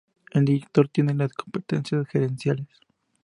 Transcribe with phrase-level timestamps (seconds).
[0.31, 2.65] El Director tiene las competencias gerenciales.